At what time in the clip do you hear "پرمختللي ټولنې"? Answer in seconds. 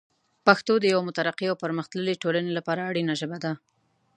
1.63-2.51